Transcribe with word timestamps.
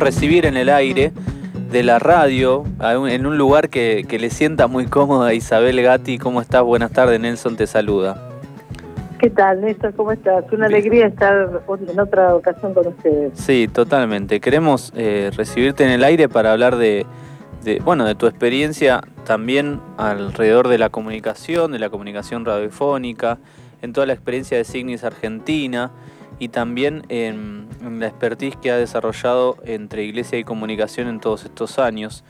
recibir 0.00 0.46
en 0.46 0.56
el 0.56 0.68
aire 0.68 1.12
de 1.70 1.82
la 1.82 1.98
radio, 1.98 2.64
en 2.80 3.26
un 3.26 3.36
lugar 3.36 3.68
que, 3.68 4.04
le 4.08 4.30
sienta 4.30 4.66
muy 4.66 4.86
cómoda 4.86 5.34
Isabel 5.34 5.80
Gatti. 5.82 6.18
¿Cómo 6.18 6.40
estás? 6.40 6.62
Buenas 6.62 6.92
tardes, 6.92 7.20
Nelson 7.20 7.56
te 7.56 7.66
saluda. 7.66 8.30
¿Qué 9.18 9.30
tal, 9.30 9.60
Néstor? 9.60 9.94
¿Cómo 9.94 10.12
estás? 10.12 10.44
Una 10.52 10.66
alegría 10.66 11.06
estar 11.06 11.62
en 11.88 12.00
otra 12.00 12.34
ocasión 12.34 12.72
con 12.72 12.86
ustedes. 12.86 13.32
Sí, 13.34 13.68
totalmente. 13.68 14.40
Queremos 14.40 14.92
eh, 14.96 15.30
recibirte 15.36 15.84
en 15.84 15.90
el 15.90 16.04
aire 16.04 16.28
para 16.28 16.52
hablar 16.52 16.76
de, 16.76 17.04
bueno, 17.84 18.04
de 18.04 18.14
tu 18.14 18.26
experiencia 18.26 19.02
también 19.24 19.80
alrededor 19.96 20.68
de 20.68 20.78
la 20.78 20.88
comunicación, 20.88 21.72
de 21.72 21.80
la 21.80 21.90
comunicación 21.90 22.44
radiofónica, 22.44 23.38
en 23.82 23.92
toda 23.92 24.06
la 24.06 24.12
experiencia 24.12 24.56
de 24.56 24.64
Signis 24.64 25.04
Argentina 25.04 25.90
y 26.38 26.48
también 26.48 27.02
en, 27.08 27.68
la 27.98 28.06
expertise 28.06 28.56
que 28.56 28.70
ha 28.70 28.76
desarrollado 28.76 29.56
entre 29.64 30.04
iglesia 30.04 30.38
y 30.38 30.44
comunicación 30.44 31.08
en 31.08 31.20
todos 31.20 31.44
estos 31.44 31.78
años. 31.78 32.24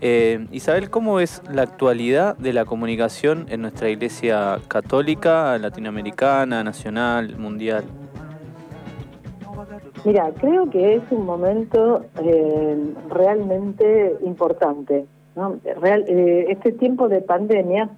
Eh, 0.00 0.46
Isabel, 0.50 0.90
¿cómo 0.90 1.20
es 1.20 1.42
la 1.48 1.62
actualidad 1.62 2.36
de 2.36 2.52
la 2.52 2.64
comunicación 2.64 3.46
en 3.50 3.62
nuestra 3.62 3.88
iglesia 3.88 4.58
católica, 4.68 5.56
latinoamericana, 5.58 6.64
nacional, 6.64 7.36
mundial? 7.38 7.84
Mira, 10.04 10.32
creo 10.40 10.68
que 10.70 10.96
es 10.96 11.02
un 11.10 11.24
momento 11.24 12.04
eh, 12.20 12.76
realmente 13.10 14.16
importante. 14.24 15.06
Eh, 15.64 16.46
este 16.48 16.72
tiempo 16.72 17.08
de 17.08 17.20
pandemia, 17.20 17.88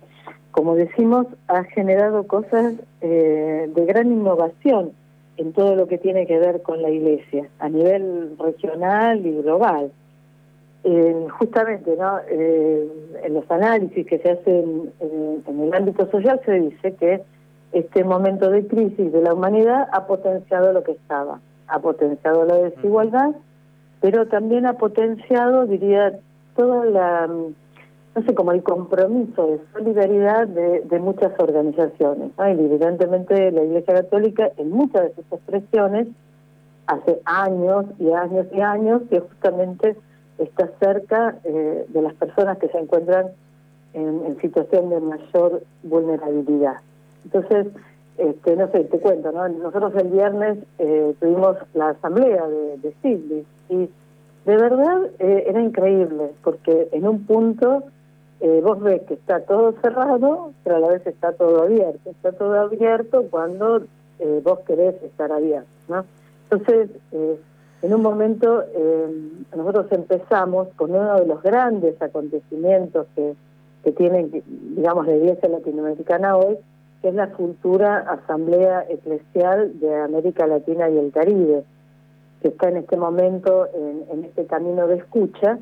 como 0.50 0.74
decimos, 0.74 1.26
ha 1.48 1.64
generado 1.64 2.26
cosas 2.26 2.74
de 3.00 3.84
gran 3.86 4.12
innovación 4.12 4.92
en 5.36 5.52
todo 5.52 5.74
lo 5.76 5.86
que 5.86 5.98
tiene 5.98 6.26
que 6.26 6.38
ver 6.38 6.62
con 6.62 6.82
la 6.82 6.90
iglesia, 6.90 7.48
a 7.58 7.68
nivel 7.68 8.36
regional 8.38 9.24
y 9.24 9.42
global. 9.42 9.90
Eh, 10.84 11.26
justamente 11.38 11.96
¿no? 11.96 12.18
Eh, 12.28 12.86
en 13.22 13.34
los 13.34 13.50
análisis 13.50 14.06
que 14.06 14.18
se 14.18 14.30
hacen 14.32 14.92
en, 15.00 15.60
el 15.60 15.74
ámbito 15.74 16.10
social 16.10 16.40
se 16.44 16.52
dice 16.60 16.94
que 16.96 17.22
este 17.72 18.04
momento 18.04 18.50
de 18.50 18.66
crisis 18.66 19.10
de 19.10 19.22
la 19.22 19.32
humanidad 19.32 19.88
ha 19.92 20.06
potenciado 20.06 20.72
lo 20.72 20.84
que 20.84 20.92
estaba, 20.92 21.40
ha 21.68 21.78
potenciado 21.78 22.44
la 22.44 22.56
desigualdad, 22.56 23.30
pero 24.00 24.26
también 24.26 24.66
ha 24.66 24.74
potenciado, 24.74 25.66
diría, 25.66 26.18
toda 26.54 26.84
la 26.84 27.30
no 28.14 28.22
sé, 28.22 28.34
como 28.34 28.52
el 28.52 28.62
compromiso 28.62 29.46
de 29.46 29.60
solidaridad 29.72 30.46
de, 30.46 30.98
muchas 31.00 31.32
organizaciones. 31.38 32.30
Y 32.38 32.64
evidentemente 32.64 33.50
la 33.50 33.64
Iglesia 33.64 33.94
Católica 33.94 34.50
en 34.56 34.70
muchas 34.70 35.04
de 35.04 35.14
sus 35.14 35.32
expresiones 35.32 36.08
hace 36.86 37.20
años 37.24 37.86
y 37.98 38.12
años 38.12 38.46
y 38.52 38.60
años 38.60 39.02
que 39.10 39.20
justamente 39.20 39.96
está 40.38 40.70
cerca 40.78 41.36
eh, 41.44 41.86
de 41.88 42.02
las 42.02 42.14
personas 42.14 42.58
que 42.58 42.68
se 42.68 42.78
encuentran 42.78 43.28
en, 43.94 44.36
situación 44.40 44.90
de 44.90 45.00
mayor 45.00 45.62
vulnerabilidad. 45.82 46.76
Entonces, 47.24 47.68
este, 48.18 48.56
no 48.56 48.70
sé, 48.70 48.84
te 48.84 48.98
cuento, 48.98 49.32
¿no? 49.32 49.48
Nosotros 49.48 49.92
el 49.96 50.08
viernes 50.08 50.58
eh, 50.78 51.14
tuvimos 51.20 51.56
la 51.74 51.90
asamblea 51.90 52.46
de, 52.46 52.78
de 52.78 53.26
y 53.70 53.88
de 54.44 54.56
verdad 54.56 55.10
eh, 55.18 55.44
era 55.48 55.60
increíble 55.60 56.32
porque 56.42 56.88
en 56.92 57.08
un 57.08 57.24
punto 57.24 57.84
eh, 58.44 58.60
vos 58.62 58.78
ves 58.78 59.00
que 59.08 59.14
está 59.14 59.40
todo 59.40 59.72
cerrado, 59.80 60.52
pero 60.62 60.76
a 60.76 60.78
la 60.78 60.88
vez 60.88 61.06
está 61.06 61.32
todo 61.32 61.62
abierto. 61.62 62.10
Está 62.10 62.30
todo 62.32 62.60
abierto 62.60 63.24
cuando 63.30 63.80
eh, 64.18 64.42
vos 64.44 64.58
querés 64.66 65.02
estar 65.02 65.32
abierto, 65.32 65.66
¿no? 65.88 66.04
Entonces, 66.50 66.90
eh, 67.12 67.40
en 67.80 67.94
un 67.94 68.02
momento 68.02 68.62
nosotros 69.56 69.86
empezamos 69.92 70.68
con 70.76 70.90
uno 70.90 71.20
de 71.20 71.26
los 71.26 71.42
grandes 71.42 72.00
acontecimientos 72.02 73.06
que, 73.14 73.34
que 73.82 73.92
tiene, 73.92 74.28
digamos, 74.76 75.06
la 75.06 75.16
Iglesia 75.16 75.48
Latinoamericana 75.48 76.36
hoy, 76.36 76.58
que 77.00 77.08
es 77.08 77.14
la 77.14 77.28
futura 77.28 77.98
Asamblea 77.98 78.84
Eclesial 78.90 79.80
de 79.80 79.94
América 79.96 80.46
Latina 80.46 80.90
y 80.90 80.98
el 80.98 81.12
Caribe, 81.12 81.64
que 82.42 82.48
está 82.48 82.68
en 82.68 82.76
este 82.76 82.98
momento 82.98 83.68
en, 83.74 84.04
en 84.10 84.24
este 84.24 84.44
camino 84.44 84.86
de 84.86 84.96
escucha, 84.96 85.58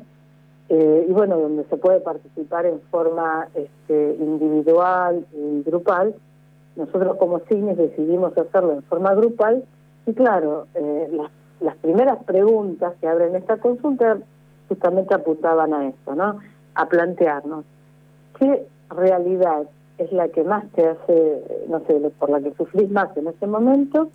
eh, 0.69 1.05
y 1.07 1.11
bueno, 1.11 1.37
donde 1.37 1.65
se 1.65 1.77
puede 1.77 1.99
participar 1.99 2.65
en 2.65 2.79
forma 2.91 3.47
este, 3.53 4.15
individual 4.19 5.25
y 5.33 5.63
grupal. 5.63 6.15
Nosotros 6.75 7.17
como 7.17 7.39
CIGNES 7.39 7.77
decidimos 7.77 8.37
hacerlo 8.37 8.73
en 8.73 8.83
forma 8.83 9.13
grupal 9.13 9.63
y 10.05 10.13
claro, 10.13 10.67
eh, 10.73 11.09
las, 11.11 11.31
las 11.59 11.75
primeras 11.77 12.23
preguntas 12.23 12.93
que 12.99 13.07
abren 13.07 13.35
esta 13.35 13.57
consulta 13.57 14.17
justamente 14.67 15.13
apuntaban 15.13 15.73
a 15.73 15.87
esto, 15.87 16.15
¿no? 16.15 16.39
A 16.75 16.87
plantearnos 16.87 17.65
qué 18.39 18.65
realidad 18.89 19.67
es 19.97 20.11
la 20.11 20.27
que 20.29 20.43
más 20.43 20.65
te 20.71 20.87
hace, 20.87 21.65
no 21.67 21.79
sé, 21.85 21.99
por 22.17 22.29
la 22.29 22.41
que 22.41 22.53
sufrís 22.55 22.89
más 22.89 23.15
en 23.15 23.27
ese 23.27 23.47
momento 23.47 24.09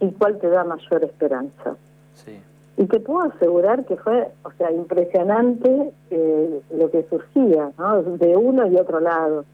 y 0.00 0.10
cuál 0.12 0.38
te 0.38 0.48
da 0.48 0.64
mayor 0.64 1.04
esperanza. 1.04 1.76
Sí. 2.12 2.38
Y 2.76 2.86
te 2.86 2.98
puedo 3.00 3.22
asegurar 3.22 3.84
que 3.84 3.96
fue, 3.96 4.28
o 4.42 4.50
sea, 4.58 4.72
impresionante 4.72 5.92
eh, 6.10 6.60
lo 6.76 6.90
que 6.90 7.04
surgía. 7.08 7.70
De 8.18 8.36
uno 8.36 8.66
y 8.66 8.76
otro 8.76 9.00
lado. 9.00 9.44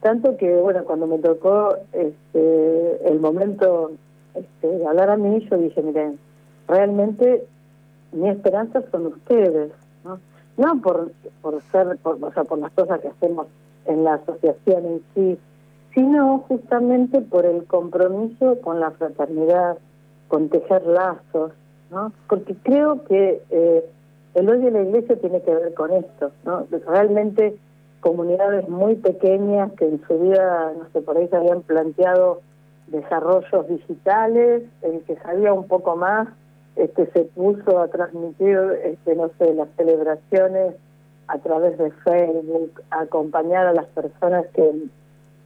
Tanto 0.00 0.36
que, 0.36 0.54
bueno, 0.56 0.84
cuando 0.84 1.06
me 1.06 1.18
tocó 1.18 1.76
este, 1.92 3.08
el 3.08 3.20
momento 3.20 3.92
este, 4.34 4.66
de 4.66 4.86
hablar 4.86 5.10
a 5.10 5.16
mí, 5.16 5.46
yo 5.50 5.56
dije, 5.56 5.82
miren, 5.82 6.18
realmente 6.68 7.46
mi 8.12 8.28
esperanza 8.28 8.82
son 8.90 9.06
ustedes, 9.06 9.72
¿no? 10.04 10.18
No 10.56 10.80
por, 10.82 11.12
por 11.42 11.62
ser, 11.70 11.98
o 12.02 12.32
sea, 12.32 12.44
por 12.44 12.58
las 12.58 12.72
cosas 12.72 13.00
que 13.00 13.08
hacemos 13.08 13.46
en 13.86 14.04
la 14.04 14.14
asociación 14.14 14.86
en 14.86 15.02
sí, 15.14 15.38
sino 15.94 16.38
justamente 16.48 17.20
por 17.20 17.46
el 17.46 17.64
compromiso 17.64 18.60
con 18.60 18.80
la 18.80 18.90
fraternidad, 18.92 19.78
con 20.28 20.48
tejer 20.48 20.86
lazos, 20.86 21.52
porque 22.28 22.54
creo 22.62 23.04
que 23.04 23.42
eh, 23.50 23.84
el 24.34 24.48
hoy 24.48 24.58
de 24.58 24.70
la 24.70 24.82
iglesia 24.82 25.16
tiene 25.16 25.42
que 25.42 25.54
ver 25.54 25.74
con 25.74 25.92
esto, 25.92 26.30
¿no? 26.44 26.66
Realmente 26.86 27.56
comunidades 28.00 28.68
muy 28.68 28.94
pequeñas 28.94 29.72
que 29.72 29.86
en 29.86 30.00
su 30.06 30.18
vida, 30.18 30.72
no 30.78 30.88
sé, 30.92 31.02
por 31.02 31.16
ahí 31.16 31.28
se 31.28 31.36
habían 31.36 31.62
planteado 31.62 32.40
desarrollos 32.86 33.68
digitales, 33.68 34.62
el 34.82 35.00
que 35.02 35.16
sabía 35.16 35.52
un 35.52 35.66
poco 35.66 35.96
más 35.96 36.28
este 36.76 37.10
se 37.12 37.24
puso 37.24 37.80
a 37.80 37.88
transmitir, 37.88 38.58
este 38.84 39.14
no 39.14 39.30
sé, 39.38 39.54
las 39.54 39.68
celebraciones 39.76 40.74
a 41.28 41.38
través 41.38 41.78
de 41.78 41.90
Facebook, 42.04 42.80
a 42.90 43.02
acompañar 43.02 43.66
a 43.66 43.72
las 43.72 43.86
personas 43.86 44.46
que, 44.54 44.72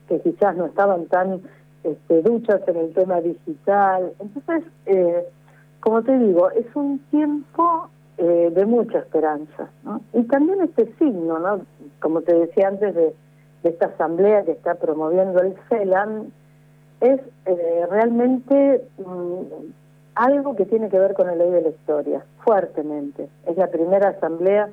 que 0.08 0.20
quizás 0.20 0.56
no 0.56 0.66
estaban 0.66 1.06
tan 1.06 1.42
este, 1.82 2.22
duchas 2.22 2.66
en 2.68 2.76
el 2.76 2.94
tema 2.94 3.20
digital. 3.20 4.12
Entonces, 4.18 4.64
eh, 4.86 5.24
como 5.84 6.02
te 6.02 6.18
digo, 6.18 6.50
es 6.52 6.64
un 6.74 6.98
tiempo 7.10 7.90
eh, 8.16 8.50
de 8.54 8.64
mucha 8.64 9.00
esperanza. 9.00 9.68
¿no? 9.82 10.00
Y 10.14 10.22
también 10.22 10.62
este 10.62 10.86
signo, 10.98 11.38
¿no? 11.38 11.60
como 12.00 12.22
te 12.22 12.32
decía 12.32 12.68
antes, 12.68 12.94
de, 12.94 13.14
esta 13.64 13.86
asamblea 13.86 14.44
que 14.44 14.52
está 14.52 14.76
promoviendo 14.76 15.40
el 15.40 15.54
CELAM, 15.68 16.30
es 17.02 17.20
eh, 17.44 17.86
realmente 17.90 18.82
mm, 18.96 19.40
algo 20.14 20.56
que 20.56 20.64
tiene 20.64 20.88
que 20.88 20.98
ver 20.98 21.12
con 21.12 21.28
el 21.28 21.36
ley 21.36 21.50
de 21.50 21.60
la 21.60 21.68
historia, 21.68 22.24
fuertemente. 22.38 23.28
Es 23.46 23.56
la 23.58 23.66
primera 23.66 24.08
asamblea 24.08 24.70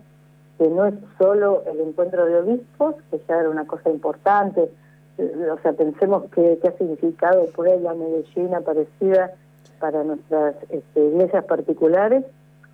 que 0.57 0.69
no 0.69 0.85
es 0.85 0.93
solo 1.17 1.63
el 1.66 1.81
encuentro 1.81 2.25
de 2.25 2.38
obispos, 2.38 2.95
que 3.11 3.22
ya 3.28 3.38
era 3.38 3.49
una 3.49 3.66
cosa 3.66 3.89
importante, 3.89 4.72
eh, 5.17 5.49
o 5.51 5.61
sea, 5.61 5.73
pensemos 5.73 6.23
que 6.31 6.57
ha 6.64 6.72
significado 6.78 7.47
Puebla, 7.47 7.96
Medellín, 7.96 8.55
aparecida 8.55 9.34
para 9.81 10.03
nuestras 10.03 10.55
este, 10.69 11.05
iglesias 11.05 11.43
particulares, 11.45 12.23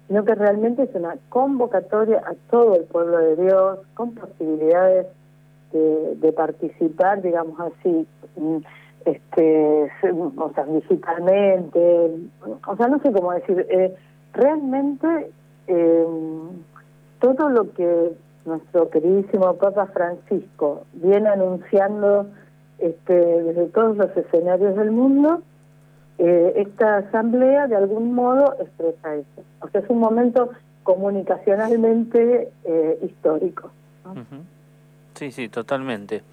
sino 0.07 0.23
que 0.25 0.35
realmente 0.35 0.83
es 0.83 0.93
una 0.93 1.15
convocatoria 1.29 2.19
a 2.19 2.35
todo 2.51 2.75
el 2.75 2.83
pueblo 2.83 3.17
de 3.17 3.35
Dios, 3.37 3.79
con 3.95 4.13
posibilidades 4.13 5.07
de, 5.71 6.31
participar, 6.33 7.21
digamos 7.21 7.59
así, 7.59 8.07
mm, 8.35 8.57
este, 9.05 9.91
o 10.37 10.51
sea, 10.53 10.65
digitalmente, 10.65 12.11
o 12.67 12.75
sea, 12.75 12.87
no 12.87 12.99
sé 12.99 13.11
cómo 13.11 13.31
decir, 13.31 13.65
eh, 13.69 13.95
realmente 14.33 15.31
em, 15.67 16.49
todo 17.19 17.49
lo 17.49 17.71
que 17.73 18.11
nuestro 18.45 18.89
queridísimo 18.89 19.53
Papa 19.55 19.87
Francisco 19.87 20.83
viene 20.93 21.27
anunciando 21.29 22.27
este, 22.79 23.13
desde 23.13 23.65
todos 23.67 23.97
los 23.97 24.15
escenarios 24.15 24.75
del 24.75 24.91
mundo, 24.91 25.41
eh, 26.19 26.53
esta 26.55 26.97
asamblea 26.97 27.67
de 27.67 27.75
algún 27.75 28.13
modo 28.13 28.55
expresa 28.59 29.15
eso. 29.15 29.43
O 29.61 29.69
sea, 29.69 29.81
es 29.81 29.89
un 29.89 29.99
momento 29.99 30.49
comunicacionalmente 30.83 32.49
eh, 32.63 32.99
histórico. 33.03 33.71
Sí, 35.15 35.31
sí, 35.31 35.49
totalmente. 35.49 36.23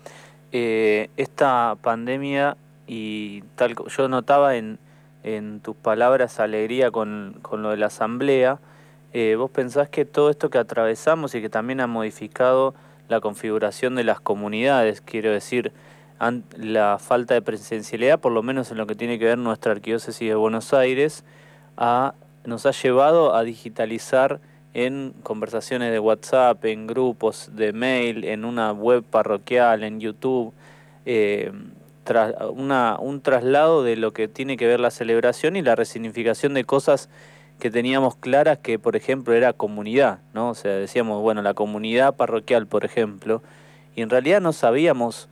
Eh, 0.52 1.10
esta 1.16 1.76
pandemia 1.82 2.56
y 2.86 3.42
tal, 3.56 3.74
yo 3.88 4.08
notaba 4.08 4.56
en, 4.56 4.78
en 5.24 5.60
tus 5.60 5.74
palabras 5.74 6.38
alegría 6.38 6.90
con, 6.90 7.38
con 7.42 7.62
lo 7.62 7.70
de 7.70 7.78
la 7.78 7.86
asamblea, 7.86 8.58
eh, 9.12 9.36
¿vos 9.36 9.50
pensás 9.50 9.88
que 9.88 10.04
todo 10.04 10.30
esto 10.30 10.50
que 10.50 10.58
atravesamos 10.58 11.34
y 11.34 11.40
que 11.40 11.48
también 11.48 11.80
ha 11.80 11.86
modificado 11.86 12.74
la 13.08 13.20
configuración 13.20 13.94
de 13.94 14.04
las 14.04 14.20
comunidades, 14.20 15.00
quiero 15.00 15.30
decir, 15.30 15.72
la 16.56 16.98
falta 16.98 17.34
de 17.34 17.42
presencialidad, 17.42 18.20
por 18.20 18.32
lo 18.32 18.42
menos 18.42 18.70
en 18.70 18.78
lo 18.78 18.86
que 18.86 18.94
tiene 18.94 19.18
que 19.18 19.26
ver 19.26 19.38
nuestra 19.38 19.72
arquidiócesis 19.72 20.28
de 20.28 20.34
Buenos 20.34 20.72
Aires, 20.72 21.24
nos 22.44 22.66
ha 22.66 22.70
llevado 22.70 23.34
a 23.34 23.42
digitalizar 23.42 24.40
en 24.74 25.14
conversaciones 25.22 25.92
de 25.92 25.98
WhatsApp, 26.00 26.64
en 26.64 26.86
grupos 26.86 27.50
de 27.54 27.72
mail, 27.72 28.24
en 28.24 28.44
una 28.44 28.72
web 28.72 29.04
parroquial, 29.04 29.84
en 29.84 30.00
YouTube, 30.00 30.52
eh, 31.06 31.52
una, 32.52 32.98
un 32.98 33.20
traslado 33.20 33.82
de 33.82 33.96
lo 33.96 34.12
que 34.12 34.28
tiene 34.28 34.56
que 34.56 34.66
ver 34.66 34.80
la 34.80 34.90
celebración 34.90 35.56
y 35.56 35.62
la 35.62 35.76
resignificación 35.76 36.54
de 36.54 36.64
cosas 36.64 37.08
que 37.58 37.70
teníamos 37.70 38.16
claras 38.16 38.58
que, 38.58 38.78
por 38.78 38.96
ejemplo, 38.96 39.32
era 39.32 39.52
comunidad, 39.52 40.18
¿no? 40.34 40.50
O 40.50 40.54
sea, 40.54 40.72
decíamos, 40.72 41.22
bueno, 41.22 41.40
la 41.40 41.54
comunidad 41.54 42.16
parroquial, 42.16 42.66
por 42.66 42.84
ejemplo, 42.84 43.42
y 43.94 44.02
en 44.02 44.10
realidad 44.10 44.40
no 44.40 44.52
sabíamos 44.52 45.28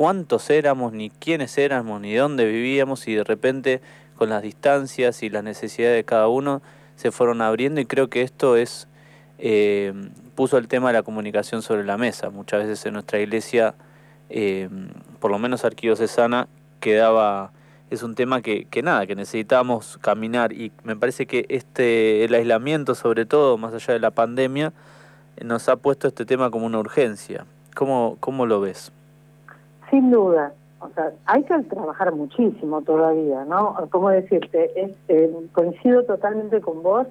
cuántos 0.00 0.48
éramos, 0.48 0.94
ni 0.94 1.10
quiénes 1.10 1.58
éramos, 1.58 2.00
ni 2.00 2.14
dónde 2.14 2.46
vivíamos, 2.46 3.06
y 3.06 3.14
de 3.16 3.22
repente, 3.22 3.82
con 4.16 4.30
las 4.30 4.40
distancias 4.40 5.22
y 5.22 5.28
las 5.28 5.44
necesidades 5.44 5.94
de 5.94 6.04
cada 6.04 6.26
uno, 6.28 6.62
se 6.96 7.10
fueron 7.10 7.42
abriendo, 7.42 7.82
y 7.82 7.84
creo 7.84 8.08
que 8.08 8.22
esto 8.22 8.56
es, 8.56 8.88
eh, 9.36 9.92
puso 10.34 10.56
el 10.56 10.68
tema 10.68 10.88
de 10.88 10.94
la 10.94 11.02
comunicación 11.02 11.60
sobre 11.60 11.84
la 11.84 11.98
mesa. 11.98 12.30
Muchas 12.30 12.60
veces 12.62 12.86
en 12.86 12.94
nuestra 12.94 13.20
iglesia, 13.20 13.74
eh, 14.30 14.70
por 15.18 15.30
lo 15.30 15.38
menos 15.38 15.66
arquidiocesana, 15.66 16.48
quedaba 16.80 17.52
es 17.90 18.02
un 18.02 18.14
tema 18.14 18.40
que, 18.40 18.64
que 18.70 18.82
nada, 18.82 19.06
que 19.06 19.14
necesitamos 19.14 19.98
caminar 20.00 20.54
y 20.54 20.72
me 20.82 20.96
parece 20.96 21.26
que 21.26 21.44
este 21.50 22.24
el 22.24 22.32
aislamiento, 22.32 22.94
sobre 22.94 23.26
todo 23.26 23.58
más 23.58 23.74
allá 23.74 23.92
de 23.92 24.00
la 24.00 24.12
pandemia, 24.12 24.72
nos 25.44 25.68
ha 25.68 25.76
puesto 25.76 26.08
este 26.08 26.24
tema 26.24 26.50
como 26.50 26.64
una 26.64 26.78
urgencia. 26.78 27.44
¿Cómo, 27.74 28.16
cómo 28.18 28.46
lo 28.46 28.62
ves? 28.62 28.92
Sin 29.90 30.10
duda, 30.10 30.52
o 30.80 30.88
sea, 30.94 31.12
hay 31.26 31.42
que 31.44 31.58
trabajar 31.64 32.14
muchísimo 32.14 32.80
todavía, 32.82 33.44
¿no? 33.44 33.76
¿Cómo 33.90 34.08
decirte? 34.10 34.94
Eh, 35.08 35.48
coincido 35.52 36.04
totalmente 36.04 36.60
con 36.60 36.82
vos 36.82 37.06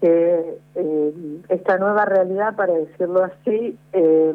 que 0.00 0.58
eh, 0.74 1.40
esta 1.48 1.78
nueva 1.78 2.04
realidad, 2.04 2.56
para 2.56 2.72
decirlo 2.74 3.24
así, 3.24 3.76
eh, 3.92 4.34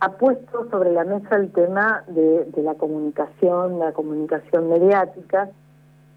ha 0.00 0.12
puesto 0.12 0.68
sobre 0.70 0.92
la 0.92 1.04
mesa 1.04 1.36
el 1.36 1.52
tema 1.52 2.04
de, 2.08 2.46
la 2.62 2.74
comunicación, 2.74 3.78
la 3.78 3.92
comunicación 3.92 4.70
mediática. 4.70 5.50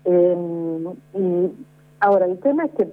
Em, 0.05 0.85
y 1.13 1.51
ahora, 1.99 2.25
el 2.25 2.39
tema 2.39 2.65
es 2.65 2.71
que, 2.71 2.87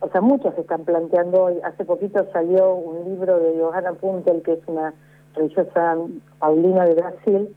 o 0.00 0.08
sea, 0.08 0.20
muchos 0.20 0.56
están 0.58 0.84
planteando 0.84 1.44
hoy, 1.44 1.60
hace 1.62 1.84
poquito 1.84 2.26
salió 2.32 2.74
un 2.74 3.04
libro 3.04 3.38
de 3.38 3.60
Johanna 3.60 3.92
Puntel, 3.92 4.42
que 4.42 4.54
es 4.54 4.60
una 4.66 4.94
religiosa 5.36 5.96
paulina 6.38 6.84
de 6.84 6.94
Brasil, 6.94 7.56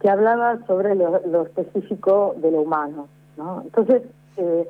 que 0.00 0.10
hablaba 0.10 0.58
sobre 0.66 0.94
lo, 0.94 1.42
específico 1.42 2.34
de 2.38 2.50
lo 2.50 2.62
humano. 2.62 3.08
¿no? 3.36 3.62
Entonces, 3.62 4.02
eh, 4.36 4.68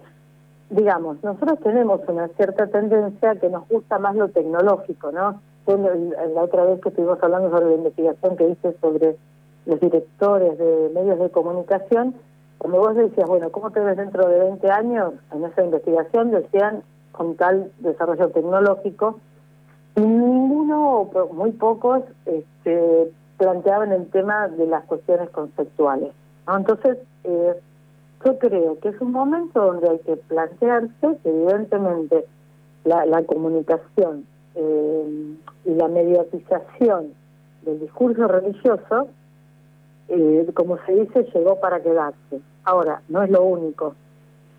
digamos, 0.71 1.23
nosotros 1.23 1.59
tenemos 1.61 2.01
una 2.09 2.29
cierta 2.29 2.67
tendencia 2.67 3.37
que 3.37 3.49
nos 3.49 3.69
gusta 3.69 3.99
más 3.99 4.17
lo 4.17 4.29
tecnológico, 4.29 5.13
¿no? 5.13 5.41
la 5.77 6.43
otra 6.43 6.65
vez 6.65 6.81
que 6.81 6.89
estuvimos 6.89 7.23
hablando 7.23 7.51
sobre 7.51 7.67
la 7.67 7.75
investigación 7.75 8.37
que 8.37 8.49
hice 8.49 8.75
sobre 8.81 9.17
los 9.67 9.81
directores 9.81 10.57
de 10.57 10.91
medios 10.95 11.19
de 11.19 11.31
comunicación, 11.31 12.15
cuando 12.57 12.81
vos 12.81 12.97
decías, 12.97 13.29
bueno, 13.29 13.51
¿cómo 13.51 13.71
te 13.71 13.81
ves 13.81 13.97
dentro 13.97 14.27
de 14.29 14.41
20 14.41 14.71
años? 14.71 15.13
En 15.31 15.45
esa 15.45 15.63
investigación 15.63 16.31
decían 16.31 16.83
con 17.13 17.37
tal 17.37 17.71
desarrollo 17.79 18.31
tecnológico, 18.31 19.21
ninguno, 20.01 21.01
o 21.03 21.33
muy 21.33 21.53
pocos, 21.53 22.03
este, 22.27 23.11
planteaban 23.39 23.93
el 23.93 24.07
tema 24.09 24.49
de 24.49 24.67
las 24.67 24.85
cuestiones 24.85 25.31
conceptuales. 25.31 26.13
Entonces, 26.47 26.99
eh, 27.25 27.55
yo 28.25 28.39
creo 28.39 28.79
que 28.81 28.89
es 28.89 29.01
un 29.01 29.13
momento 29.13 29.65
donde 29.65 29.91
hay 29.91 29.99
que 30.01 30.17
plantearse 30.17 31.19
que 31.23 31.29
evidentemente 31.29 32.25
la, 32.85 33.23
comunicación 33.25 34.27
eh, 34.55 35.35
y 35.65 35.75
la 35.75 35.89
mediatización 35.89 37.13
del 37.63 37.81
discurso 37.81 38.27
religioso, 38.27 39.09
eh, 40.09 40.51
como 40.55 40.79
se 40.85 40.95
dice, 40.95 41.25
llegó 41.35 41.61
para 41.61 41.81
quedarse. 41.81 42.41
Ahora, 42.65 43.03
no 43.09 43.23
es 43.23 43.31
lo 43.31 43.43
único. 43.45 43.95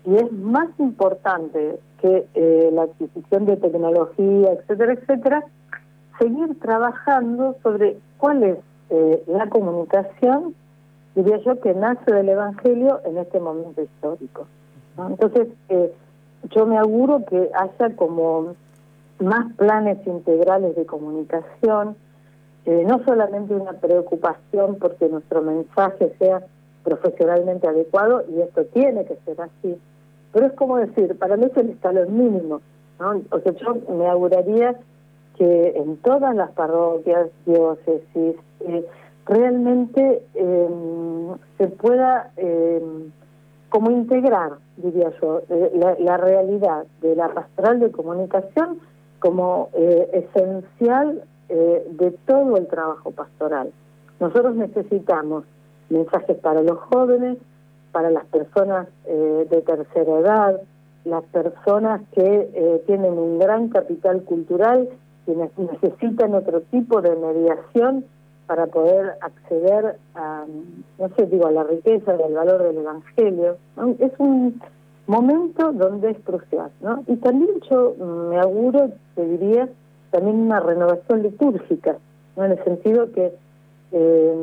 Y 0.04 0.16
es 0.16 0.32
más 0.32 0.68
importante 0.78 1.78
que 2.00 2.26
eh, 2.34 2.70
la 2.72 2.82
adquisición 2.82 3.46
de 3.46 3.56
tecnología, 3.56 4.52
etcétera, 4.52 4.92
etcétera, 4.94 5.44
seguir 6.18 6.58
trabajando 6.60 7.56
sobre 7.62 7.98
cuál 8.18 8.42
es 8.42 8.58
eh, 8.90 9.22
la 9.26 9.48
comunicación, 9.48 10.54
diría 11.14 11.38
yo, 11.38 11.60
que 11.60 11.74
nace 11.74 12.12
del 12.12 12.28
Evangelio 12.30 13.00
en 13.04 13.18
este 13.18 13.40
momento 13.40 13.82
histórico. 13.82 14.46
Entonces, 14.98 15.48
yo 16.50 16.66
me 16.66 16.76
auguro 16.76 17.24
que 17.24 17.50
haya 17.54 17.96
como 17.96 18.54
más 19.20 19.52
planes 19.54 19.98
integrales 20.06 20.74
de 20.76 20.86
comunicación, 20.86 21.96
eh, 22.64 22.84
no 22.86 23.02
solamente 23.04 23.54
una 23.54 23.72
preocupación 23.74 24.76
porque 24.76 25.08
nuestro 25.08 25.42
mensaje 25.42 26.14
sea 26.18 26.42
profesionalmente 26.84 27.66
adecuado, 27.66 28.24
y 28.28 28.40
esto 28.40 28.64
tiene 28.66 29.04
que 29.04 29.16
ser 29.24 29.40
así, 29.40 29.78
pero 30.32 30.46
es 30.46 30.52
como 30.54 30.76
decir, 30.76 31.16
para 31.18 31.36
mí 31.36 31.44
es 31.44 31.56
el 31.56 31.70
escalón 31.70 32.16
mínimo. 32.16 32.60
¿no? 32.98 33.22
O 33.30 33.40
sea, 33.40 33.52
yo 33.52 33.76
me 33.94 34.08
auguraría 34.08 34.76
que 35.36 35.72
en 35.76 35.96
todas 35.98 36.34
las 36.34 36.50
parroquias, 36.52 37.28
diócesis, 37.46 38.36
eh, 38.60 38.86
realmente 39.26 40.22
em, 40.34 41.36
se 41.56 41.68
pueda 41.68 42.30
em, 42.36 43.10
como 43.70 43.90
integrar, 43.90 44.52
diría 44.76 45.12
yo, 45.22 45.42
eh, 45.48 45.72
la, 45.74 45.96
la 45.98 46.16
realidad 46.16 46.84
de 47.00 47.14
la 47.14 47.28
pastoral 47.28 47.80
de 47.80 47.90
comunicación 47.90 48.80
como 49.20 49.70
eh, 49.74 50.26
esencial 50.34 51.22
eh, 51.48 51.86
de 51.90 52.10
todo 52.26 52.56
el 52.56 52.66
trabajo 52.66 53.12
pastoral. 53.12 53.70
Nosotros 54.18 54.56
necesitamos 54.56 55.44
mensajes 55.88 56.36
para 56.38 56.62
los 56.62 56.78
jóvenes, 56.78 57.38
para 57.92 58.10
las 58.10 58.24
personas 58.26 58.88
eh, 59.06 59.46
de 59.50 59.62
tercera 59.62 60.18
edad, 60.18 60.60
las 61.04 61.24
personas 61.24 62.02
que 62.12 62.82
tienen 62.86 63.12
un 63.14 63.38
gran 63.38 63.70
capital 63.70 64.22
cultural, 64.22 64.88
quienes 65.24 65.50
necesitan 65.56 66.34
otro 66.34 66.60
tipo 66.70 67.00
de 67.00 67.16
mediación 67.16 68.04
para 68.50 68.66
poder 68.66 69.14
acceder 69.20 69.96
a, 70.16 70.44
no 70.98 71.08
sé, 71.16 71.26
digo, 71.26 71.46
a 71.46 71.52
la 71.52 71.62
riqueza 71.62 72.16
y 72.18 72.22
al 72.22 72.34
valor 72.34 72.64
del 72.64 72.78
Evangelio. 72.78 73.58
Es 74.00 74.12
un 74.18 74.60
momento 75.06 75.72
donde 75.72 76.10
es 76.10 76.18
crucial, 76.24 76.70
¿no? 76.80 77.04
Y 77.06 77.14
también 77.16 77.60
yo 77.70 77.94
me 78.28 78.40
auguro, 78.40 78.90
te 79.14 79.24
diría, 79.24 79.68
también 80.10 80.40
una 80.40 80.58
renovación 80.58 81.22
litúrgica, 81.22 81.96
¿no? 82.36 82.44
En 82.44 82.50
el 82.50 82.64
sentido 82.64 83.12
que 83.12 83.32
eh, 83.92 84.34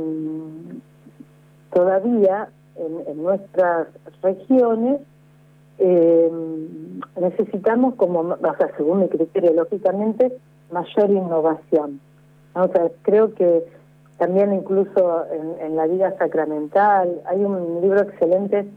todavía 1.74 2.48
en, 2.78 3.24
nuestras 3.24 3.88
regiones 4.22 5.02
eh, 5.80 6.32
necesitamos 7.20 7.96
como, 7.96 8.20
o 8.20 8.56
sea, 8.58 8.70
según 8.78 9.02
mi 9.02 9.08
criterio, 9.10 9.54
lógicamente, 9.54 10.32
mayor 10.72 11.10
innovación. 11.10 12.00
O 12.54 12.68
sea, 12.70 12.90
creo 13.04 13.34
que 13.34 13.64
también 14.18 14.54
incluso 14.54 15.26
en, 15.62 15.76
la 15.76 15.86
vida 15.86 16.16
sacramental 16.18 17.22
hay 17.26 17.44
un 17.44 17.82
libro 17.82 18.02
excelente 18.02 18.68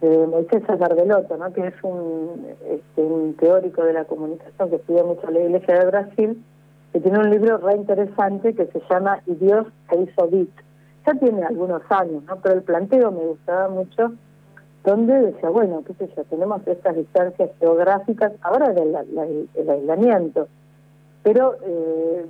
de 0.00 0.26
Moisés 0.26 0.62
Sacerdote, 0.66 1.38
¿no? 1.38 1.52
que 1.52 1.68
es 1.68 1.74
un, 1.82 2.46
este, 2.68 3.00
un 3.00 3.34
teórico 3.34 3.82
de 3.82 3.94
la 3.94 4.04
comunicación 4.04 4.68
que 4.68 4.76
estudia 4.76 5.04
mucho 5.04 5.30
la 5.30 5.40
Iglesia 5.40 5.78
de 5.78 5.86
Brasil, 5.86 6.44
que 6.92 7.00
tiene 7.00 7.18
un 7.18 7.30
libro 7.30 7.56
re 7.58 7.76
interesante 7.76 8.54
que 8.54 8.66
se 8.66 8.80
llama 8.90 9.20
Y 9.26 9.34
Dios 9.36 9.66
se 9.88 10.02
hizo 10.02 10.28
bit. 10.28 10.50
Ya 11.06 11.14
tiene 11.14 11.42
algunos 11.44 11.82
años, 11.90 12.22
¿no? 12.24 12.36
pero 12.36 12.54
el 12.54 12.62
planteo 12.62 13.10
me 13.10 13.26
gustaba 13.26 13.68
mucho, 13.68 14.12
donde 14.84 15.18
decía, 15.20 15.50
bueno, 15.50 15.82
qué 15.86 15.94
sé 15.94 16.12
yo, 16.16 16.24
tenemos 16.24 16.66
estas 16.66 16.96
distancias 16.96 17.50
geográficas, 17.58 18.32
ahora 18.42 18.70
del 18.70 19.48
el 19.54 19.70
aislamiento, 19.70 20.48
pero, 21.24 21.56
eh, 21.62 22.26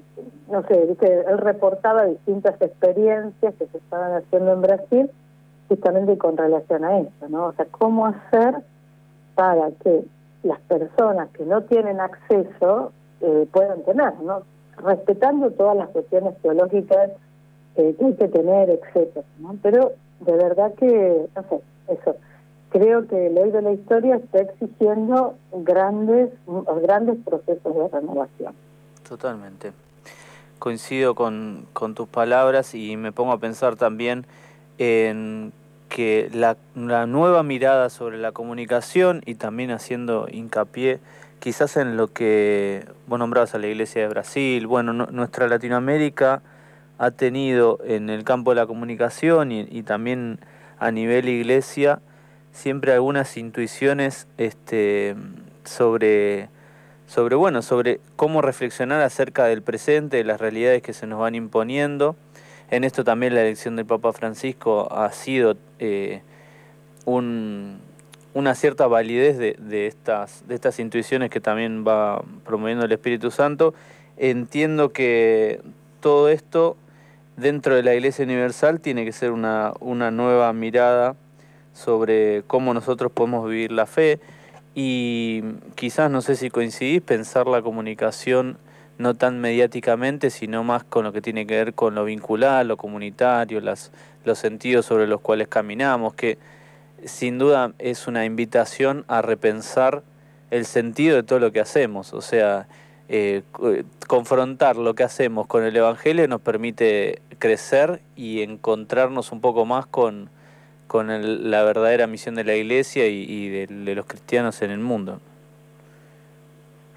no 0.48 0.62
sé, 0.68 0.96
él 1.00 1.38
reportaba 1.38 2.04
distintas 2.04 2.54
experiencias 2.62 3.52
que 3.58 3.66
se 3.66 3.78
estaban 3.78 4.12
haciendo 4.12 4.52
en 4.52 4.62
Brasil, 4.62 5.10
justamente 5.68 6.16
con 6.16 6.36
relación 6.36 6.84
a 6.84 7.00
eso, 7.00 7.28
¿no? 7.28 7.46
O 7.46 7.52
sea, 7.54 7.66
cómo 7.72 8.06
hacer 8.06 8.54
para 9.34 9.72
que 9.82 10.04
las 10.44 10.60
personas 10.60 11.28
que 11.30 11.44
no 11.44 11.62
tienen 11.62 12.00
acceso 12.00 12.92
eh, 13.20 13.48
puedan 13.50 13.82
tener, 13.82 14.14
¿no? 14.20 14.42
Respetando 14.76 15.50
todas 15.50 15.76
las 15.76 15.88
cuestiones 15.88 16.36
teológicas 16.40 17.10
que 17.74 17.82
hay 18.00 18.14
que 18.14 18.28
tener, 18.28 18.70
etcétera, 18.70 19.26
¿no? 19.38 19.56
Pero 19.62 19.92
de 20.20 20.32
verdad 20.32 20.74
que, 20.74 21.26
no 21.34 21.42
sé, 21.48 21.60
eso, 21.88 22.16
creo 22.70 23.06
que 23.06 23.28
el 23.28 23.34
ley 23.34 23.50
de 23.50 23.62
la 23.62 23.72
historia 23.72 24.16
está 24.16 24.40
exigiendo 24.40 25.36
grandes, 25.52 26.30
grandes 26.82 27.16
procesos 27.24 27.74
de 27.74 27.88
renovación. 27.88 28.54
Totalmente. 29.08 29.72
Coincido 30.58 31.14
con, 31.14 31.66
tus 31.94 32.08
palabras 32.08 32.74
y 32.74 32.96
me 32.96 33.12
pongo 33.12 33.32
a 33.32 33.38
pensar 33.38 33.76
también 33.76 34.26
en 34.78 35.52
que 35.88 36.28
la, 36.32 36.56
nueva 36.74 37.44
mirada 37.44 37.90
sobre 37.90 38.18
la 38.18 38.32
comunicación 38.32 39.22
y 39.24 39.36
también 39.36 39.70
haciendo 39.70 40.26
hincapié 40.28 40.98
quizás 41.38 41.76
en 41.76 41.96
lo 41.96 42.08
que 42.08 42.86
vos 43.06 43.18
nombrabas 43.18 43.54
a 43.54 43.58
la 43.58 43.66
Iglesia 43.66 44.02
de 44.02 44.08
Brasil, 44.08 44.66
bueno, 44.66 44.92
nuestra 44.92 45.46
Latinoamérica 45.46 46.42
ha 46.98 47.10
tenido 47.10 47.78
en 47.84 48.10
el 48.10 48.24
campo 48.24 48.50
de 48.50 48.56
la 48.56 48.66
comunicación 48.66 49.52
y, 49.52 49.82
también 49.82 50.38
a 50.78 50.90
nivel 50.90 51.28
iglesia 51.28 52.00
siempre 52.52 52.92
algunas 52.92 53.36
intuiciones 53.36 54.28
este, 54.38 55.16
sobre, 55.64 56.48
sobre, 57.06 57.36
bueno, 57.36 57.62
sobre 57.62 58.00
cómo 58.16 58.42
reflexionar 58.42 59.00
acerca 59.02 59.46
del 59.46 59.62
presente, 59.62 60.18
de 60.18 60.24
las 60.24 60.40
realidades 60.40 60.82
que 60.82 60.92
se 60.92 61.06
nos 61.06 61.18
van 61.18 61.34
imponiendo 61.34 62.16
en 62.70 62.84
esto 62.84 63.04
también 63.04 63.34
la 63.34 63.42
elección 63.42 63.76
del 63.76 63.86
Papa 63.86 64.12
Francisco 64.12 64.92
ha 64.92 65.12
sido 65.12 65.56
eh, 65.78 66.22
una 67.04 68.54
cierta 68.54 68.86
validez 68.86 69.38
de, 69.38 69.86
estas, 69.86 70.46
de 70.48 70.54
estas 70.54 70.78
intuiciones 70.80 71.30
que 71.30 71.40
también 71.40 71.84
va 71.86 72.24
promoviendo 72.44 72.84
el 72.84 72.92
Espíritu 72.92 73.30
Santo. 73.30 73.74
Entiendo 74.16 74.90
que 74.90 75.60
todo 76.00 76.28
esto 76.28 76.76
dentro 77.36 77.74
de 77.74 77.82
la 77.82 77.94
Iglesia 77.94 78.24
Universal 78.24 78.80
tiene 78.80 79.04
que 79.04 79.12
ser 79.12 79.30
una, 79.30 79.72
una 79.80 80.10
nueva 80.10 80.52
mirada 80.52 81.16
sobre 81.72 82.42
cómo 82.46 82.74
nosotros 82.74 83.12
podemos 83.12 83.48
vivir 83.48 83.72
la 83.72 83.86
fe. 83.86 84.20
Y 84.74 85.42
quizás, 85.74 86.10
no 86.10 86.20
sé 86.20 86.36
si 86.36 86.50
coincidís, 86.50 87.00
pensar 87.02 87.46
la 87.46 87.62
comunicación 87.62 88.58
no 88.98 89.14
tan 89.14 89.40
mediáticamente, 89.40 90.30
sino 90.30 90.62
más 90.64 90.84
con 90.84 91.04
lo 91.04 91.12
que 91.12 91.20
tiene 91.20 91.46
que 91.46 91.56
ver 91.56 91.74
con 91.74 91.94
lo 91.94 92.04
vincular, 92.04 92.64
lo 92.64 92.76
comunitario, 92.76 93.60
las, 93.60 93.92
los 94.24 94.38
sentidos 94.38 94.86
sobre 94.86 95.06
los 95.06 95.20
cuales 95.20 95.48
caminamos, 95.48 96.14
que 96.14 96.38
sin 97.04 97.38
duda 97.38 97.72
es 97.78 98.06
una 98.06 98.24
invitación 98.24 99.04
a 99.08 99.20
repensar 99.20 100.02
el 100.50 100.64
sentido 100.64 101.16
de 101.16 101.22
todo 101.22 101.40
lo 101.40 101.52
que 101.52 101.60
hacemos, 101.60 102.12
o 102.12 102.20
sea, 102.20 102.68
eh, 103.08 103.42
confrontar 104.06 104.76
lo 104.76 104.94
que 104.94 105.02
hacemos 105.02 105.46
con 105.46 105.62
el 105.64 105.76
Evangelio 105.76 106.26
nos 106.26 106.40
permite 106.40 107.20
crecer 107.36 108.00
y 108.16 108.42
encontrarnos 108.42 109.32
un 109.32 109.40
poco 109.40 109.64
más 109.64 109.86
con, 109.86 110.30
con 110.86 111.08
la 111.50 111.62
verdadera 111.62 112.06
misión 112.06 112.34
de 112.34 112.44
la 112.44 112.54
Iglesia 112.54 113.06
y, 113.06 113.48
de 113.48 113.94
los 113.94 114.06
cristianos 114.06 114.62
en 114.62 114.70
el 114.70 114.80
mundo. 114.80 115.18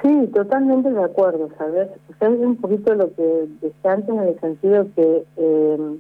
Sí, 0.02 0.30
totalmente 0.34 0.92
de 0.92 1.04
acuerdo, 1.04 1.50
¿sabes? 1.58 1.90
es 2.10 2.28
un 2.28 2.56
poquito 2.58 2.94
lo 2.94 3.14
que 3.16 3.48
decía 3.62 3.94
antes 3.94 4.10
en 4.10 4.20
el 4.20 4.40
sentido 4.40 4.88
que 4.96 5.24
eh, 5.38 5.98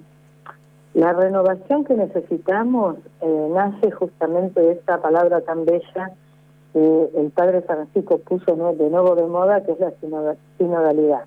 la 0.94 1.14
renovación 1.14 1.84
que 1.84 1.96
necesitamos 1.96 2.98
eh, 3.22 3.48
nace 3.52 3.92
justamente 3.92 4.62
de 4.62 4.74
esta 4.74 5.02
palabra 5.02 5.42
tan 5.42 5.66
bella 5.66 6.12
que 6.74 7.10
el 7.16 7.32
padre 7.32 7.62
Francisco 7.62 8.20
puso 8.20 8.56
de 8.56 8.90
nuevo 8.90 9.16
de 9.16 9.26
moda, 9.26 9.64
que 9.64 9.72
es 9.72 9.80
la 9.80 9.92
sinodalidad. 10.58 11.26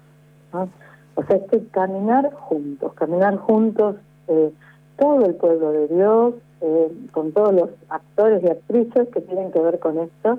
O 1.15 1.25
sea, 1.25 1.37
es 1.37 1.51
que 1.51 1.67
caminar 1.69 2.33
juntos, 2.33 2.93
caminar 2.95 3.37
juntos 3.37 3.97
eh, 4.29 4.53
todo 4.99 5.27
el 5.27 5.35
pueblo 5.35 5.73
de 5.73 5.89
Dios, 5.89 6.35
con 7.13 7.33
todos 7.33 7.55
los 7.55 7.71
actores 7.89 8.43
y 8.43 8.49
actrices 8.49 9.09
que 9.09 9.21
tienen 9.23 9.51
que 9.51 9.61
ver 9.61 9.79
con 9.79 9.99
esto, 9.99 10.39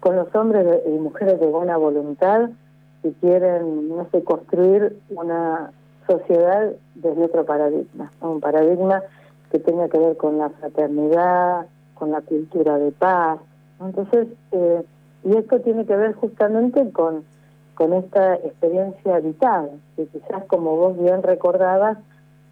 con 0.00 0.16
los 0.16 0.34
hombres 0.34 0.82
y 0.86 0.90
mujeres 0.90 1.40
de 1.40 1.46
buena 1.46 1.76
voluntad 1.76 2.50
que 3.02 3.12
quieren, 3.12 3.88
no 3.88 4.06
sé, 4.10 4.22
construir 4.22 4.98
una 5.10 5.72
sociedad 6.06 6.72
desde 6.94 7.24
otro 7.24 7.44
paradigma, 7.44 8.10
un 8.20 8.40
paradigma 8.40 9.02
que 9.50 9.58
tenga 9.58 9.88
que 9.88 9.98
ver 9.98 10.16
con 10.16 10.38
la 10.38 10.50
fraternidad, 10.50 11.66
con 11.94 12.10
la 12.10 12.20
cultura 12.20 12.78
de 12.78 12.92
paz. 12.92 13.40
Entonces, 13.80 14.28
eh, 14.52 14.82
y 15.24 15.36
esto 15.36 15.60
tiene 15.60 15.86
que 15.86 15.96
ver 15.96 16.14
justamente 16.14 16.90
con, 16.90 17.24
con 17.76 17.92
esta 17.92 18.34
experiencia 18.36 19.20
vital, 19.20 19.70
que 19.94 20.06
quizás 20.06 20.44
como 20.46 20.76
vos 20.76 20.98
bien 20.98 21.22
recordabas, 21.22 21.98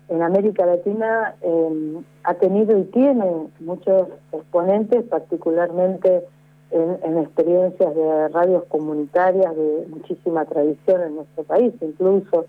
en 0.09 0.23
América 0.23 0.67
Latina 0.67 1.35
eh, 1.41 2.03
ha 2.25 2.35
tenido 2.35 2.79
y 2.79 2.85
tiene 2.85 3.49
muchos 3.61 4.09
exponentes, 4.33 5.03
particularmente 5.05 6.25
en, 6.71 7.19
experiencias 7.19 7.95
de 7.95 8.29
radios 8.29 8.65
comunitarias 8.65 9.57
de 9.57 9.87
muchísima 9.89 10.45
tradición 10.45 11.03
en 11.03 11.17
nuestro 11.17 11.45
país, 11.45 11.73
incluso 11.81 12.47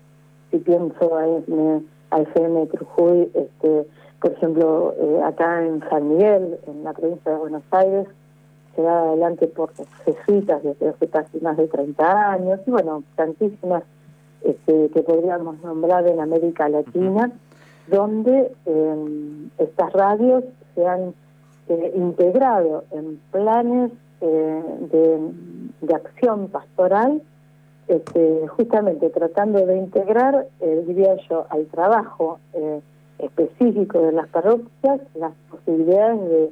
si 0.50 0.58
pienso 0.58 1.20
en, 1.20 1.86
a 2.10 2.20
FM 2.20 2.66
Trujuy, 2.66 3.30
este, 3.34 3.86
por 4.20 4.32
ejemplo, 4.32 4.94
eh, 4.98 5.22
acá 5.24 5.64
en 5.64 5.80
San 5.88 6.08
Miguel, 6.10 6.58
en 6.66 6.84
la 6.84 6.92
provincia 6.92 7.32
de 7.32 7.38
Buenos 7.38 7.62
Aires, 7.70 8.06
se 8.76 8.82
da 8.82 9.00
adelante 9.00 9.48
por 9.48 9.72
jesuitas 10.04 10.62
desde 10.62 10.90
hace 10.90 11.08
casi 11.08 11.40
más 11.40 11.56
de 11.56 11.66
30 11.66 12.32
años, 12.32 12.60
y 12.66 12.70
bueno, 12.70 13.02
tantísimas 13.16 13.82
este, 14.42 14.90
que 14.90 15.02
podríamos 15.02 15.60
nombrar 15.62 16.06
en 16.06 16.20
América 16.20 16.68
Latina, 16.68 17.32
donde 17.88 18.52
em, 18.66 19.50
estas 19.58 19.92
radios 19.92 20.44
se 20.74 20.86
han 20.86 21.14
eh, 21.68 21.92
integrado 21.96 22.84
en 22.92 23.18
planes 23.32 23.90
eh, 24.20 24.62
de, 25.80 25.94
acción 25.94 26.48
pastoral, 26.48 27.22
este, 27.88 28.48
justamente 28.48 29.08
tratando 29.10 29.64
de 29.64 29.76
integrar, 29.78 30.46
eh, 30.60 30.84
diría 30.86 31.16
yo, 31.28 31.46
al 31.48 31.66
trabajo 31.66 32.38
eh, 32.52 32.80
específico 33.18 34.00
de 34.00 34.12
las 34.12 34.26
parroquias 34.28 35.00
las 35.14 35.32
posibilidades 35.50 36.20
de, 36.28 36.50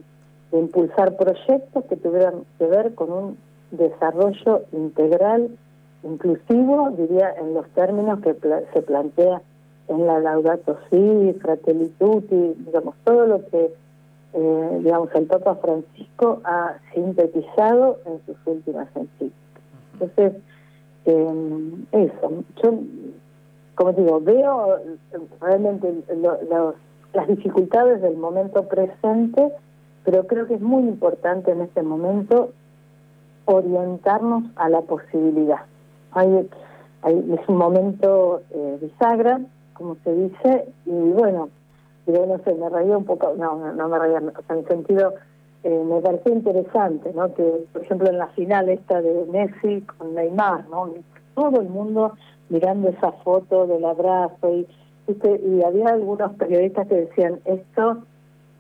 impulsar 0.59 1.17
proyectos 1.17 1.85
que 1.85 1.97
tuvieran 1.97 2.45
que 2.59 2.67
ver 2.67 2.95
con 2.95 3.13
un 3.13 3.39
desarrollo 3.71 4.63
integral, 4.73 5.51
inclusivo, 6.03 6.91
diría, 6.91 7.35
en 7.41 7.55
los 7.55 7.69
términos 7.71 8.21
que 8.21 8.35
se 8.73 8.83
plantea 8.83 9.43
en 9.89 10.07
la 10.07 10.19
Laudato 10.19 10.79
Si, 10.91 11.33
Fratelli 11.41 11.89
Tutti, 11.99 12.55
digamos, 12.65 12.95
todo 13.05 13.27
lo 13.27 13.47
que 13.49 13.73
eh, 14.37 14.81
digamos, 14.83 15.11
el 15.15 15.27
Papa 15.27 15.55
Francisco 15.57 16.41
ha 16.43 16.75
sintetizado 16.93 17.99
en 18.05 18.21
sus 18.27 18.37
últimas 18.47 18.89
encíclicas. 18.97 19.63
Entonces, 19.93 20.33
eh, 21.05 21.73
eso, 21.93 22.45
yo, 22.61 22.75
como 23.77 23.93
digo, 23.93 24.21
veo 24.21 24.81
realmente 25.41 25.95
las 27.13 27.29
dificultades 27.29 28.03
del 28.03 28.17
momento 28.17 28.67
presente, 28.67 29.53
pero 30.05 30.27
creo 30.27 30.47
que 30.47 30.55
es 30.55 30.61
muy 30.61 30.83
importante 30.83 31.51
en 31.51 31.63
este 31.63 31.83
momento 31.83 32.53
orientarnos 33.47 34.45
a 34.57 34.69
la 34.69 34.83
posibilidad. 34.83 35.63
Hay, 36.13 36.49
hay, 37.03 37.37
es 37.39 37.49
un 37.49 37.57
momento 37.57 38.43
eh, 38.51 38.79
bisagra, 38.81 39.41
como 39.75 39.97
se 40.05 40.15
dice, 40.15 40.69
y 40.87 41.11
bueno, 41.13 41.49
yo 42.07 42.27
no 42.27 42.39
sé, 42.45 42.55
me 42.55 42.69
reía 42.69 42.97
un 42.97 43.05
poco, 43.05 43.35
no, 43.37 43.73
no, 43.73 43.89
me 43.89 43.99
reía, 43.99 44.19
o 44.19 44.43
sea, 44.47 44.57
en 44.57 44.67
sentido, 44.67 45.15
eh, 45.63 45.85
me 45.85 46.01
pareció 46.01 46.33
interesante, 46.33 47.13
¿no? 47.15 47.33
Que, 47.35 47.65
por 47.73 47.83
ejemplo, 47.83 48.09
en 48.09 48.19
la 48.19 48.29
final 48.29 48.69
esta 48.69 49.01
de 49.01 49.25
Messi 49.27 49.81
con 49.83 50.15
Neymar, 50.15 50.69
¿no? 50.69 50.91
Todo 51.35 51.61
el 51.61 51.69
mundo 51.69 52.13
mirando 52.51 52.91
esa 52.91 53.13
foto 53.13 53.67
del 53.67 53.85
abrazo 53.85 54.55
y, 54.55 54.67
y 55.09 55.63
había 55.63 55.89
algunos 55.89 56.33
periodistas 56.35 56.87
que 56.87 56.95
decían, 56.95 57.41
esto 57.47 58.05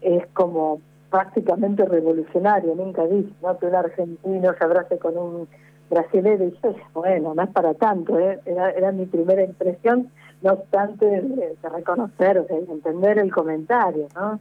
es 0.01 0.27
como 0.29 0.81
prácticamente 1.14 1.85
revolucionario, 1.85 2.75
nunca 2.75 3.04
vi, 3.04 3.33
¿no? 3.40 3.56
Que 3.56 3.66
un 3.66 3.75
argentino 3.76 4.52
se 4.59 4.64
abrace 4.64 4.99
con 4.99 5.16
un 5.16 5.49
brasileño 5.88 6.47
y 6.47 6.59
yo, 6.61 6.75
bueno, 6.92 7.35
no 7.35 7.42
es 7.44 7.50
para 7.50 7.73
tanto, 7.75 8.18
¿eh? 8.18 8.40
era, 8.44 8.71
era 8.73 8.90
mi 8.90 9.06
primera 9.06 9.44
impresión 9.44 10.11
no 10.42 10.54
obstante 10.54 11.06
de, 11.06 11.56
reconocer, 11.62 12.38
o 12.38 12.47
sea, 12.49 12.56
entender 12.56 13.18
el 13.18 13.33
comentario, 13.33 14.09
¿no? 14.16 14.40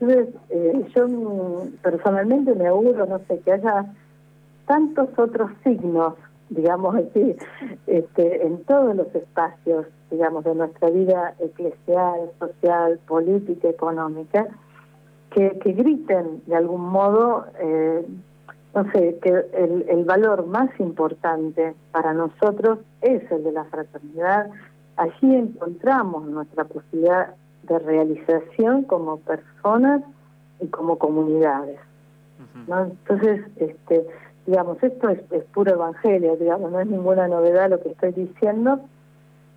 Entonces, 0.00 0.34
eh, 0.48 0.86
yo 0.96 1.66
personalmente 1.82 2.54
me 2.54 2.68
auguro, 2.68 3.04
no 3.04 3.18
sé, 3.28 3.40
que 3.40 3.52
haya 3.52 3.84
tantos 4.66 5.10
otros 5.18 5.50
signos, 5.62 6.14
digamos 6.48 6.94
así, 7.04 7.36
este, 7.86 8.46
en 8.46 8.64
todos 8.64 8.96
los 8.96 9.14
espacios, 9.14 9.88
digamos, 10.10 10.42
de 10.44 10.54
nuestra 10.54 10.88
vida 10.88 11.34
eclesial, 11.38 12.30
social, 12.38 12.98
política, 13.06 13.68
económica, 13.68 14.48
que, 15.34 15.58
que 15.58 15.72
griten 15.72 16.42
de 16.46 16.56
algún 16.56 16.82
modo, 16.82 17.46
eh, 17.60 18.06
no 18.74 18.90
sé, 18.92 19.18
que 19.22 19.30
el, 19.30 19.84
el 19.88 20.04
valor 20.04 20.46
más 20.46 20.68
importante 20.78 21.74
para 21.92 22.12
nosotros 22.14 22.78
es 23.02 23.30
el 23.30 23.44
de 23.44 23.52
la 23.52 23.64
fraternidad, 23.64 24.50
allí 24.96 25.34
encontramos 25.34 26.26
nuestra 26.26 26.64
posibilidad 26.64 27.34
de 27.64 27.78
realización 27.78 28.84
como 28.84 29.18
personas 29.18 30.02
y 30.60 30.68
como 30.68 30.98
comunidades. 30.98 31.78
Entonces, 32.68 33.42
este, 33.56 34.06
digamos, 34.46 34.82
esto 34.82 35.08
es, 35.08 35.20
puro 35.52 35.72
evangelio, 35.72 36.36
digamos, 36.36 36.70
no 36.70 36.80
es 36.80 36.86
ninguna 36.86 37.28
novedad 37.28 37.70
lo 37.70 37.80
que 37.80 37.90
estoy 37.90 38.12
diciendo. 38.12 38.80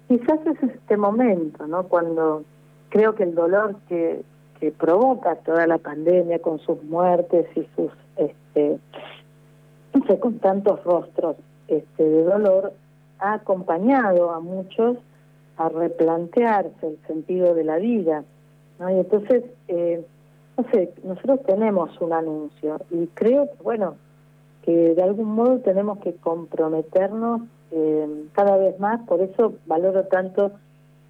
Quizás 0.08 0.40
es 0.46 0.64
este 0.64 0.98
momento, 0.98 1.68
¿no? 1.68 1.84
Cuando 1.84 2.44
creo 2.90 3.16
que 3.16 3.24
el 3.24 3.36
dolor 3.36 3.76
que, 3.88 4.24
que 4.60 4.72
provoca 4.72 5.36
toda 5.36 5.68
la 5.68 5.78
pandemia 5.78 6.40
con 6.40 6.60
sus 6.60 6.84
muertes 6.84 7.46
y 7.56 7.68
sus, 7.76 7.92
este, 8.16 8.80
con 10.20 10.40
tantos 10.40 10.84
rostros 10.84 11.38
este, 11.68 12.04
de 12.04 12.24
dolor, 12.24 12.74
ha 13.20 13.34
acompañado 13.34 14.32
a 14.32 14.40
muchos 14.40 14.98
a 15.58 15.70
replantearse 15.70 16.88
el 16.88 16.98
sentido 17.08 17.54
de 17.56 17.64
la 17.64 17.78
vida. 17.78 18.24
¿no? 18.80 18.90
Y 18.90 19.00
entonces, 19.00 19.44
eh, 19.68 20.06
no 20.58 20.66
sé, 20.72 20.94
nosotros 21.04 21.42
tenemos 21.46 22.00
un 22.00 22.14
anuncio 22.14 22.80
y 22.92 23.08
creo 23.08 23.48
que, 23.48 23.64
bueno, 23.64 23.96
que 24.64 24.96
de 24.96 25.04
algún 25.04 25.32
modo 25.32 25.60
tenemos 25.60 26.00
que 26.00 26.14
comprometernos 26.16 27.42
eh, 27.72 28.26
cada 28.34 28.58
vez 28.58 28.80
más, 28.80 29.02
por 29.08 29.22
eso 29.22 29.54
valoro 29.66 30.06
tanto 30.06 30.52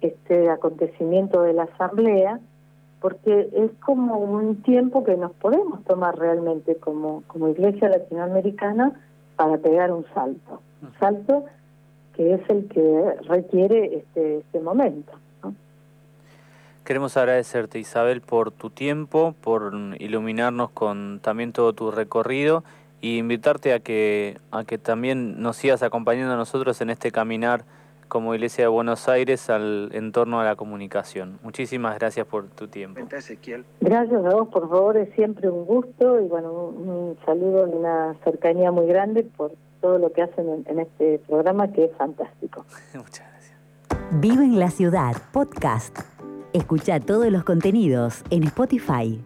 este 0.00 0.48
acontecimiento 0.48 1.42
de 1.42 1.52
la 1.52 1.64
asamblea, 1.64 2.40
porque 3.00 3.48
es 3.52 3.70
como 3.84 4.18
un 4.18 4.62
tiempo 4.62 5.04
que 5.04 5.16
nos 5.16 5.32
podemos 5.32 5.84
tomar 5.84 6.18
realmente 6.18 6.76
como, 6.76 7.22
como 7.26 7.48
iglesia 7.48 7.88
latinoamericana 7.88 8.92
para 9.36 9.58
pegar 9.58 9.92
un 9.92 10.04
salto, 10.14 10.60
un 10.82 10.92
salto 10.98 11.44
que 12.14 12.34
es 12.34 12.40
el 12.50 12.68
que 12.68 13.14
requiere 13.28 13.98
este, 13.98 14.38
este 14.38 14.60
momento. 14.60 15.12
Queremos 16.84 17.16
agradecerte 17.18 17.78
Isabel 17.78 18.22
por 18.22 18.50
tu 18.50 18.70
tiempo, 18.70 19.34
por 19.42 19.74
iluminarnos 19.98 20.70
con 20.70 21.20
también 21.22 21.52
todo 21.52 21.74
tu 21.74 21.90
recorrido 21.90 22.64
y 23.00 23.18
invitarte 23.18 23.74
a 23.74 23.80
que, 23.80 24.38
a 24.50 24.64
que 24.64 24.78
también 24.78 25.40
nos 25.40 25.56
sigas 25.56 25.82
acompañando 25.82 26.32
a 26.32 26.36
nosotros 26.36 26.80
en 26.80 26.90
este 26.90 27.12
caminar 27.12 27.64
como 28.08 28.34
Iglesia 28.34 28.64
de 28.64 28.68
Buenos 28.68 29.08
Aires 29.08 29.48
al 29.50 29.90
entorno 29.92 30.40
a 30.40 30.44
la 30.44 30.56
comunicación. 30.56 31.38
Muchísimas 31.42 31.98
gracias 31.98 32.26
por 32.26 32.48
tu 32.48 32.68
tiempo. 32.68 33.00
Gracias 33.80 34.24
a 34.24 34.30
vos, 34.30 34.48
por 34.48 34.68
favor, 34.68 34.96
es 34.96 35.14
siempre 35.14 35.48
un 35.48 35.64
gusto 35.64 36.20
y 36.20 36.26
bueno, 36.26 36.52
un, 36.52 37.18
saludo 37.24 37.68
y 37.68 37.76
una 37.76 38.16
cercanía 38.24 38.72
muy 38.72 38.86
grande 38.86 39.22
por 39.24 39.52
todo 39.80 39.98
lo 39.98 40.12
que 40.12 40.22
hacen 40.22 40.64
en, 40.66 40.80
este 40.80 41.20
programa 41.26 41.70
que 41.70 41.84
es 41.84 41.92
fantástico. 41.96 42.64
Muchas 42.94 43.26
gracias. 43.30 43.58
Vive 44.20 44.44
en 44.44 44.58
la 44.58 44.70
ciudad, 44.70 45.14
podcast. 45.32 45.98
Escucha 46.52 46.98
todos 46.98 47.30
los 47.30 47.44
contenidos 47.44 48.22
en 48.30 48.44
Spotify. 48.44 49.22